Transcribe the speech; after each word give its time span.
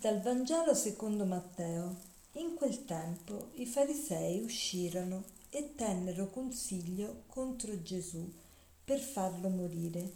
Dal 0.00 0.20
Vangelo 0.20 0.74
secondo 0.74 1.24
Matteo. 1.24 1.96
In 2.34 2.54
quel 2.54 2.84
tempo 2.84 3.48
i 3.54 3.66
farisei 3.66 4.40
uscirono 4.40 5.24
e 5.50 5.72
tennero 5.74 6.30
consiglio 6.30 7.24
contro 7.26 7.82
Gesù 7.82 8.32
per 8.84 9.00
farlo 9.00 9.48
morire. 9.48 10.12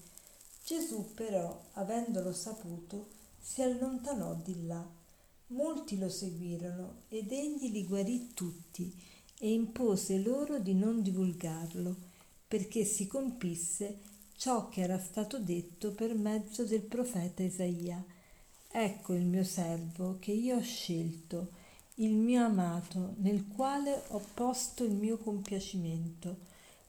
Gesù 0.65 1.13
però, 1.15 1.65
avendolo 1.73 2.33
saputo, 2.33 3.09
si 3.41 3.61
allontanò 3.61 4.37
di 4.37 4.67
là. 4.67 4.89
Molti 5.49 5.99
lo 5.99 6.09
seguirono 6.09 7.03
ed 7.09 7.33
egli 7.33 7.73
li 7.73 7.85
guarì 7.85 8.35
tutti 8.35 8.95
e 9.37 9.53
impose 9.53 10.19
loro 10.19 10.61
di 10.61 10.75
non 10.75 11.03
divulgarlo, 11.03 11.97
perché 12.47 12.85
si 12.85 13.09
compisse 13.09 13.99
ciò 14.37 14.69
che 14.69 14.83
era 14.83 15.01
stato 15.01 15.41
detto 15.41 15.91
per 15.91 16.15
mezzo 16.15 16.63
del 16.63 16.83
profeta 16.83 17.43
Isaia 17.43 18.21
Ecco 18.75 19.13
il 19.13 19.27
mio 19.27 19.45
servo 19.45 20.17
che 20.19 20.33
io 20.33 20.57
ho 20.57 20.63
scelto, 20.63 21.51
il 21.97 22.15
mio 22.15 22.47
amato, 22.47 23.17
nel 23.19 23.47
quale 23.47 24.03
ho 24.09 24.25
posto 24.33 24.83
il 24.83 24.95
mio 24.95 25.19
compiacimento. 25.19 26.39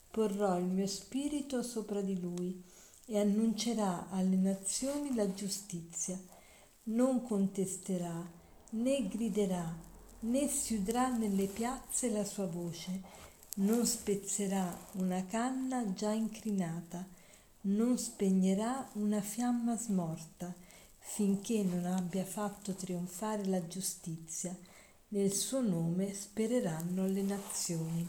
Porrò 0.10 0.58
il 0.58 0.64
mio 0.64 0.88
spirito 0.88 1.62
sopra 1.62 2.00
di 2.00 2.18
lui 2.18 2.64
e 3.06 3.20
annuncerà 3.20 4.08
alle 4.12 4.38
nazioni 4.38 5.14
la 5.14 5.34
giustizia. 5.34 6.18
Non 6.84 7.22
contesterà, 7.24 8.32
né 8.70 9.08
griderà, 9.10 9.76
né 10.22 10.48
si 10.48 10.76
udrà 10.76 11.10
nelle 11.10 11.48
piazze 11.48 12.10
la 12.10 12.24
sua 12.24 12.46
voce, 12.46 13.02
non 13.56 13.86
spezzerà 13.86 14.74
una 14.94 15.26
canna 15.26 15.94
già 15.94 16.12
incrinata, 16.12 17.06
non 17.64 17.98
spegnerà 17.98 18.90
una 18.94 19.20
fiamma 19.20 19.78
smorta 19.78 20.72
finché 21.06 21.62
non 21.62 21.86
abbia 21.86 22.26
fatto 22.26 22.74
trionfare 22.74 23.46
la 23.46 23.68
giustizia. 23.68 24.58
Nel 25.10 25.32
suo 25.32 25.62
nome 25.62 26.14
spereranno 26.14 27.06
le 27.06 27.22
nazioni. 27.22 28.08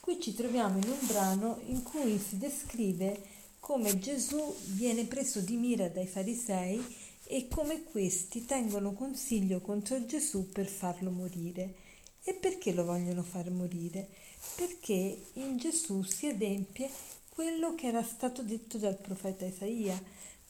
Qui 0.00 0.20
ci 0.20 0.34
troviamo 0.34 0.76
in 0.78 0.88
un 0.88 1.06
brano 1.06 1.60
in 1.66 1.82
cui 1.82 2.18
si 2.18 2.36
descrive 2.36 3.22
come 3.58 3.98
Gesù 3.98 4.54
viene 4.66 5.04
preso 5.04 5.40
di 5.40 5.56
mira 5.56 5.88
dai 5.88 6.06
farisei 6.06 6.82
e 7.24 7.48
come 7.48 7.84
questi 7.84 8.44
tengono 8.44 8.92
consiglio 8.92 9.60
contro 9.60 10.04
Gesù 10.04 10.48
per 10.50 10.66
farlo 10.66 11.10
morire. 11.10 11.74
E 12.22 12.34
perché 12.34 12.72
lo 12.72 12.84
vogliono 12.84 13.22
far 13.22 13.50
morire? 13.50 14.08
Perché 14.56 15.26
in 15.34 15.56
Gesù 15.56 16.02
si 16.02 16.26
adempie 16.26 16.90
quello 17.28 17.74
che 17.74 17.86
era 17.86 18.02
stato 18.02 18.42
detto 18.42 18.78
dal 18.78 18.98
profeta 18.98 19.46
Isaia 19.46 19.98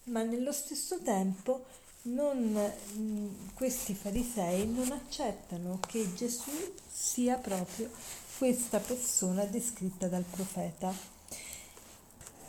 ma 0.09 0.23
nello 0.23 0.53
stesso 0.53 1.01
tempo 1.01 1.65
non, 2.03 2.73
mm, 2.97 3.27
questi 3.55 3.95
farisei 3.95 4.67
non 4.67 4.91
accettano 4.93 5.81
che 5.87 6.13
Gesù 6.15 6.51
sia 6.91 7.37
proprio 7.37 7.91
questa 8.39 8.79
persona 8.79 9.45
descritta 9.45 10.07
dal 10.07 10.25
profeta. 10.25 10.93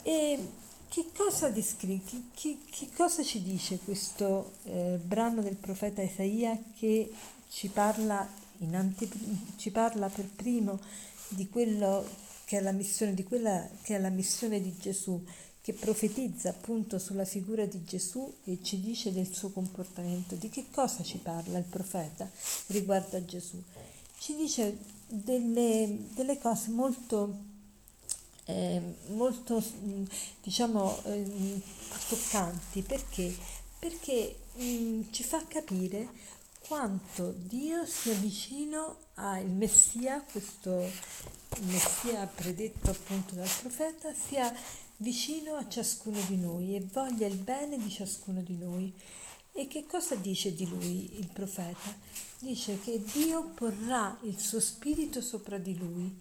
E 0.03 0.39
che 0.87 1.05
cosa, 1.15 1.49
descri- 1.49 2.01
che, 2.33 2.57
che 2.69 2.89
cosa 2.95 3.23
ci 3.23 3.41
dice 3.43 3.79
questo 3.79 4.53
eh, 4.63 4.99
brano 5.01 5.41
del 5.41 5.55
profeta 5.55 6.01
Isaia 6.01 6.57
che 6.77 7.11
ci 7.49 7.67
parla, 7.67 8.27
ante- 8.71 9.09
ci 9.57 9.71
parla 9.71 10.07
per 10.09 10.25
primo 10.25 10.79
di 11.29 11.47
quello 11.49 12.05
che 12.45 12.57
è 12.57 12.61
la 12.61 12.71
missione, 12.71 13.13
di 13.13 13.23
quella 13.23 13.67
che 13.81 13.95
è 13.95 13.99
la 13.99 14.09
missione 14.09 14.61
di 14.61 14.75
Gesù? 14.77 15.23
Che 15.61 15.73
profetizza 15.73 16.49
appunto 16.49 16.97
sulla 16.99 17.25
figura 17.25 17.65
di 17.65 17.83
Gesù 17.83 18.33
e 18.45 18.59
ci 18.63 18.79
dice 18.79 19.11
del 19.11 19.33
suo 19.33 19.51
comportamento. 19.51 20.35
Di 20.35 20.49
che 20.49 20.65
cosa 20.71 21.03
ci 21.03 21.17
parla 21.17 21.57
il 21.57 21.65
profeta 21.65 22.29
riguardo 22.67 23.17
a 23.17 23.25
Gesù? 23.25 23.61
Ci 24.17 24.35
dice 24.35 24.77
delle, 25.07 26.07
delle 26.13 26.37
cose 26.37 26.69
molto, 26.69 27.37
eh, 28.45 28.81
molto 29.09 29.63
diciamo, 30.41 31.03
eh, 31.03 31.61
toccanti. 32.07 32.81
Perché? 32.81 33.35
Perché 33.77 34.35
mh, 34.55 34.63
mm, 34.63 35.01
ci 35.11 35.23
fa 35.23 35.45
capire 35.45 36.09
quanto 36.67 37.33
Dio 37.35 37.85
sia 37.85 38.13
vicino 38.13 38.97
al 39.15 39.45
Messia, 39.49 40.23
questo 40.31 40.87
Messia 41.61 42.27
predetto 42.27 42.91
appunto 42.91 43.35
dal 43.35 43.49
profeta, 43.61 44.13
sia 44.13 44.53
vicino 45.01 45.55
a 45.55 45.67
ciascuno 45.67 46.19
di 46.27 46.37
noi 46.37 46.75
e 46.75 46.81
voglia 46.91 47.27
il 47.27 47.35
bene 47.35 47.77
di 47.77 47.89
ciascuno 47.89 48.41
di 48.41 48.57
noi. 48.57 48.93
E 49.51 49.67
che 49.67 49.85
cosa 49.85 50.15
dice 50.15 50.53
di 50.53 50.67
lui 50.67 51.19
il 51.19 51.27
profeta? 51.27 51.95
Dice 52.39 52.79
che 52.79 53.01
Dio 53.13 53.49
porrà 53.49 54.17
il 54.23 54.39
suo 54.39 54.59
spirito 54.59 55.21
sopra 55.21 55.57
di 55.57 55.77
lui 55.77 56.17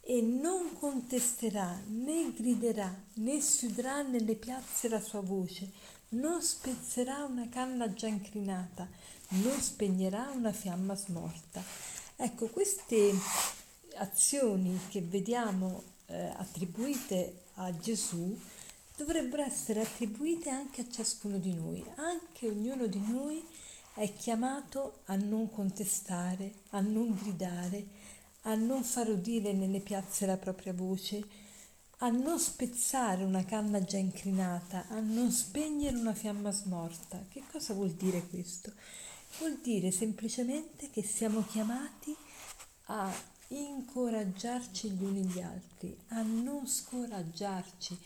e 0.00 0.20
non 0.22 0.74
contesterà, 0.78 1.80
né 1.88 2.32
griderà, 2.32 2.94
né 3.14 3.40
si 3.40 3.66
udrà 3.66 4.02
nelle 4.02 4.36
piazze 4.36 4.88
la 4.88 5.00
sua 5.00 5.20
voce, 5.20 5.68
non 6.10 6.40
spezzerà 6.42 7.24
una 7.24 7.48
canna 7.48 7.92
già 7.92 8.06
incrinata, 8.06 8.88
non 9.28 9.60
spegnerà 9.60 10.30
una 10.32 10.52
fiamma 10.52 10.94
smorta. 10.94 11.60
Ecco, 12.14 12.46
queste 12.46 13.12
azioni 13.96 14.78
che 14.88 15.00
vediamo 15.00 15.82
eh, 16.06 16.32
attribuite 16.36 17.45
a 17.56 17.76
Gesù 17.76 18.38
dovrebbero 18.96 19.42
essere 19.42 19.82
attribuite 19.82 20.48
anche 20.48 20.80
a 20.80 20.88
ciascuno 20.90 21.38
di 21.38 21.54
noi. 21.54 21.84
Anche 21.96 22.48
ognuno 22.48 22.86
di 22.86 23.00
noi 23.00 23.44
è 23.94 24.12
chiamato 24.14 25.00
a 25.06 25.16
non 25.16 25.50
contestare, 25.50 26.52
a 26.70 26.80
non 26.80 27.14
gridare, 27.14 27.86
a 28.42 28.54
non 28.54 28.82
far 28.84 29.08
udire 29.08 29.52
nelle 29.52 29.80
piazze 29.80 30.26
la 30.26 30.36
propria 30.36 30.72
voce, 30.72 31.44
a 31.98 32.10
non 32.10 32.38
spezzare 32.38 33.24
una 33.24 33.44
canna 33.44 33.82
già 33.82 33.96
incrinata, 33.96 34.86
a 34.88 35.00
non 35.00 35.30
spegnere 35.30 35.96
una 35.96 36.14
fiamma 36.14 36.52
smorta. 36.52 37.24
Che 37.28 37.42
cosa 37.50 37.72
vuol 37.72 37.92
dire 37.92 38.26
questo? 38.26 38.72
Vuol 39.38 39.58
dire 39.62 39.90
semplicemente 39.90 40.90
che 40.90 41.02
siamo 41.02 41.44
chiamati 41.44 42.14
a 42.88 43.10
incoraggiarci 43.48 44.90
gli 44.90 45.04
uni 45.04 45.24
gli 45.24 45.40
altri, 45.40 45.96
a 46.08 46.22
non 46.22 46.66
scoraggiarci. 46.66 47.98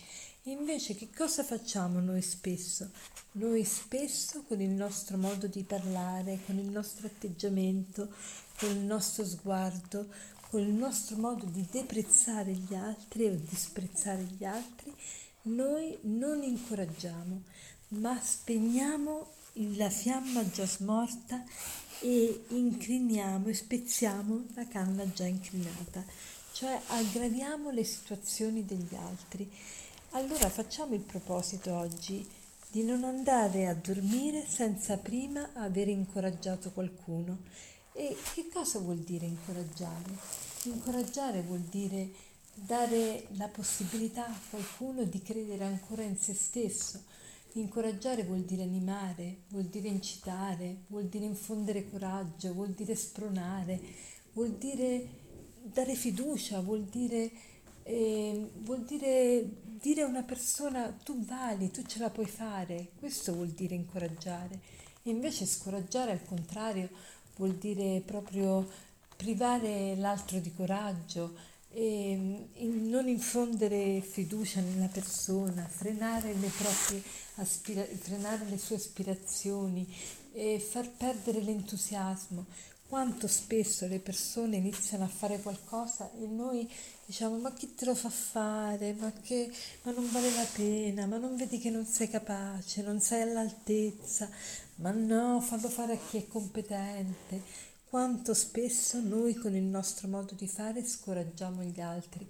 Invece 0.45 0.95
che 0.95 1.09
cosa 1.15 1.43
facciamo 1.43 2.01
noi 2.01 2.23
spesso? 2.23 2.91
Noi 3.33 3.65
spesso 3.65 4.43
con 4.49 4.61
il 4.61 4.71
nostro 4.71 5.17
modo 5.17 5.47
di 5.47 5.63
parlare, 5.63 6.41
con 6.47 6.59
il 6.59 6.69
nostro 6.69 7.07
atteggiamento, 7.07 8.09
con 8.59 8.71
il 8.71 8.79
nostro 8.79 9.25
sguardo, 9.25 10.09
con 10.51 10.61
il 10.61 10.73
nostro 10.73 11.17
modo 11.17 11.45
di 11.45 11.67
deprezzare 11.71 12.53
gli 12.53 12.75
altri 12.75 13.27
o 13.27 13.35
disprezzare 13.37 14.23
gli 14.23 14.45
altri, 14.45 14.93
noi 15.43 15.97
non 16.03 16.43
incoraggiamo, 16.43 17.43
ma 17.89 18.21
spegniamo 18.21 19.27
la 19.77 19.91
fiamma 19.91 20.49
già 20.51 20.67
smorta 20.67 21.45
e 22.01 22.45
incriniamo 22.49 23.49
e 23.49 23.55
spezziamo 23.55 24.45
la 24.55 24.67
canna 24.67 25.11
già 25.13 25.25
incrinata, 25.25 26.05
cioè 26.53 26.81
aggraviamo 26.87 27.71
le 27.71 27.85
situazioni 27.85 28.65
degli 28.65 28.95
altri. 28.95 29.51
Allora 30.11 30.49
facciamo 30.49 30.95
il 30.95 31.03
proposito 31.03 31.73
oggi 31.75 32.27
di 32.71 32.85
non 32.85 33.05
andare 33.05 33.67
a 33.67 33.75
dormire 33.75 34.47
senza 34.47 34.97
prima 34.97 35.51
aver 35.55 35.89
incoraggiato 35.89 36.71
qualcuno. 36.71 37.39
E 37.93 38.17
che 38.35 38.49
cosa 38.49 38.79
vuol 38.79 38.99
dire 38.99 39.27
incoraggiare? 39.27 40.17
Incoraggiare 40.65 41.43
vuol 41.43 41.63
dire 41.63 42.09
dare 42.67 43.27
la 43.37 43.49
possibilità 43.49 44.27
a 44.27 44.41
qualcuno 44.51 45.05
di 45.05 45.23
credere 45.23 45.65
ancora 45.65 46.03
in 46.03 46.17
se 46.17 46.35
stesso, 46.35 47.03
Incoraggiare 47.55 48.23
vuol 48.23 48.43
dire 48.43 48.63
animare, 48.63 49.39
vuol 49.49 49.65
dire 49.65 49.89
incitare, 49.89 50.83
vuol 50.87 51.07
dire 51.07 51.25
infondere 51.25 51.91
coraggio, 51.91 52.53
vuol 52.53 52.71
dire 52.71 52.95
spronare, 52.95 53.81
vuol 54.35 54.51
dire 54.53 55.09
dare 55.65 55.97
fiducia, 55.97 56.61
vuol 56.61 56.85
dire, 56.85 57.29
eh, 57.83 58.51
vuol 58.59 58.85
dire 58.85 59.45
dire 59.81 60.03
a 60.03 60.07
una 60.07 60.23
persona 60.23 60.97
tu 61.03 61.25
vali, 61.25 61.73
tu 61.73 61.83
ce 61.83 61.99
la 61.99 62.11
puoi 62.11 62.27
fare. 62.27 62.91
Questo 62.97 63.35
vuol 63.35 63.49
dire 63.49 63.75
incoraggiare. 63.75 64.61
E 65.03 65.11
invece 65.11 65.45
scoraggiare 65.45 66.13
al 66.13 66.23
contrario 66.23 66.89
vuol 67.37 67.57
dire 67.57 68.01
proprio 68.07 68.69
privare 69.17 69.97
l'altro 69.97 70.39
di 70.39 70.55
coraggio, 70.55 71.35
e 71.73 72.49
non 72.59 73.09
infondere 73.09 74.01
fiducia 74.01 74.61
nella 74.61 74.89
persona, 74.89 75.67
frenare 75.67 76.35
le, 76.35 76.51
aspira- 77.37 77.85
frenare 77.85 78.45
le 78.49 78.59
sue 78.59 78.77
aspirazioni, 78.77 79.87
e 80.33 80.59
far 80.61 80.89
perdere 80.89 81.41
l'entusiasmo. 81.41 82.47
quanto 82.89 83.29
spesso 83.29 83.87
le 83.87 84.01
persone 84.01 84.57
iniziano 84.57 85.05
a 85.05 85.07
fare 85.09 85.41
qualcosa 85.41 86.11
e 86.21 86.27
noi 86.27 86.69
diciamo 87.07 87.39
ma 87.39 87.53
chi 87.53 87.73
te 87.77 87.85
lo 87.85 87.95
fa 87.95 88.11
fare, 88.11 88.93
ma, 88.95 89.13
che, 89.23 89.49
ma 89.83 89.93
non 89.93 90.11
vale 90.11 90.31
la 90.33 90.45
pena, 90.53 91.07
ma 91.07 91.17
non 91.17 91.37
vedi 91.37 91.59
che 91.59 91.71
non 91.71 91.87
sei 91.87 92.09
capace, 92.09 92.83
non 92.83 93.01
sei 93.01 93.23
all'altezza, 93.23 94.29
ma 94.77 94.91
no, 94.91 95.41
fallo 95.41 95.69
fare 95.69 95.93
a 95.95 95.99
chi 95.99 96.19
è 96.19 96.27
competente. 96.27 97.43
Quanto 97.91 98.35
spesso 98.35 99.01
noi 99.01 99.35
con 99.35 99.57
il 99.57 99.65
nostro 99.65 100.07
modo 100.07 100.35
di 100.37 100.47
fare 100.47 100.87
scoraggiamo 100.87 101.65
gli 101.65 101.81
altri. 101.81 102.25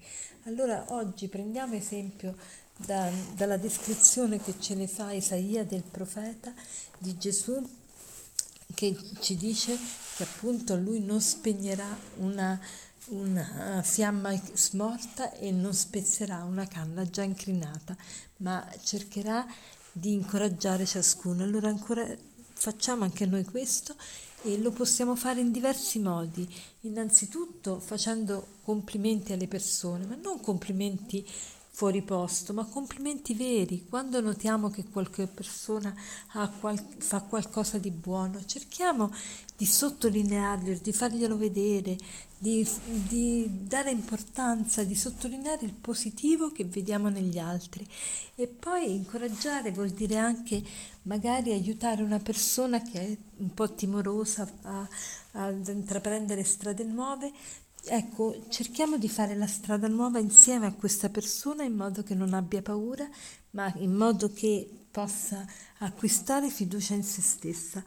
Allora 0.44 0.86
oggi 0.88 1.28
prendiamo 1.28 1.74
esempio 1.74 2.34
da, 2.78 3.10
dalla 3.36 3.58
descrizione 3.58 4.40
che 4.40 4.54
ce 4.58 4.74
ne 4.74 4.86
fa 4.86 5.12
Isaia 5.12 5.62
del 5.66 5.82
profeta 5.82 6.50
di 6.96 7.14
Gesù 7.18 7.62
che 8.74 8.96
ci 9.20 9.36
dice 9.36 9.76
che 10.16 10.22
appunto 10.22 10.76
lui 10.76 11.04
non 11.04 11.20
spegnerà 11.20 11.94
una, 12.20 12.58
una 13.08 13.82
fiamma 13.84 14.34
smorta 14.54 15.34
e 15.34 15.50
non 15.50 15.74
spezzerà 15.74 16.42
una 16.42 16.66
canna 16.66 17.04
già 17.04 17.22
incrinata, 17.22 17.94
ma 18.38 18.66
cercherà 18.82 19.46
di 19.92 20.14
incoraggiare 20.14 20.86
ciascuno. 20.86 21.42
Allora 21.42 21.68
ancora 21.68 22.06
facciamo 22.60 23.04
anche 23.04 23.24
noi 23.24 23.42
questo 23.44 23.94
e 24.42 24.58
lo 24.58 24.70
possiamo 24.70 25.16
fare 25.16 25.40
in 25.40 25.50
diversi 25.50 25.98
modi. 25.98 26.46
Innanzitutto 26.80 27.80
facendo 27.80 28.58
complimenti 28.62 29.32
alle 29.32 29.48
persone, 29.48 30.04
ma 30.04 30.14
non 30.14 30.40
complimenti 30.40 31.26
fuori 31.72 32.02
posto, 32.02 32.52
ma 32.52 32.64
complimenti 32.64 33.34
veri. 33.34 33.86
Quando 33.88 34.20
notiamo 34.20 34.68
che 34.70 34.84
qualche 34.84 35.26
persona 35.26 35.94
qual- 36.58 36.84
fa 36.98 37.22
qualcosa 37.22 37.78
di 37.78 37.90
buono, 37.90 38.44
cerchiamo 38.44 39.12
di 39.56 39.66
sottolinearlo, 39.66 40.78
di 40.82 40.92
farglielo 40.92 41.36
vedere, 41.36 41.96
di, 42.36 42.66
di, 43.06 43.46
dare 43.66 43.90
importanza, 43.90 44.82
di 44.82 44.94
sottolineare 44.94 45.66
il 45.66 45.74
positivo 45.74 46.50
che 46.50 46.64
vediamo 46.64 47.08
negli 47.08 47.38
altri. 47.38 47.86
E 48.34 48.46
poi 48.46 48.94
incoraggiare 48.94 49.70
vuol 49.70 49.90
dire 49.90 50.16
anche 50.16 50.62
magari 51.02 51.52
aiutare 51.52 52.02
una 52.02 52.18
persona 52.18 52.82
che 52.82 53.00
è 53.00 53.16
un 53.36 53.54
po' 53.54 53.74
timorosa 53.74 54.50
a, 54.62 54.88
ad 55.32 55.68
intraprendere 55.68 56.42
strade 56.42 56.84
nuove 56.84 57.30
Ecco, 57.84 58.44
cerchiamo 58.48 58.98
di 58.98 59.08
fare 59.08 59.34
la 59.34 59.46
strada 59.46 59.88
nuova 59.88 60.18
insieme 60.18 60.66
a 60.66 60.72
questa 60.72 61.08
persona 61.08 61.64
in 61.64 61.74
modo 61.74 62.02
che 62.02 62.14
non 62.14 62.34
abbia 62.34 62.62
paura, 62.62 63.08
ma 63.50 63.72
in 63.76 63.94
modo 63.94 64.32
che 64.32 64.68
possa 64.90 65.46
acquistare 65.78 66.50
fiducia 66.50 66.94
in 66.94 67.02
se 67.02 67.22
stessa. 67.22 67.82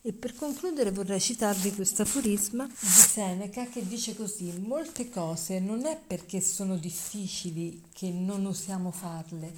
E 0.00 0.12
per 0.12 0.34
concludere 0.34 0.92
vorrei 0.92 1.20
citarvi 1.20 1.74
questo 1.74 2.02
aforisma 2.02 2.66
di 2.66 2.86
Seneca 2.86 3.66
che 3.66 3.86
dice 3.86 4.14
così: 4.14 4.52
molte 4.60 5.08
cose 5.08 5.58
non 5.58 5.84
è 5.86 5.98
perché 5.98 6.40
sono 6.40 6.76
difficili 6.76 7.82
che 7.92 8.10
non 8.10 8.46
osiamo 8.46 8.90
farle, 8.90 9.52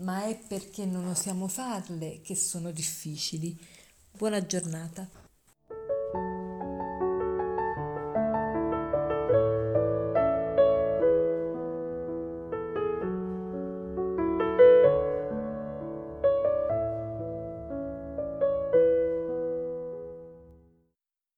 ma 0.00 0.24
è 0.24 0.38
perché 0.38 0.86
non 0.86 1.06
osiamo 1.06 1.48
farle 1.48 2.20
che 2.22 2.34
sono 2.34 2.70
difficili. 2.70 3.56
Buona 4.16 4.44
giornata. 4.46 5.06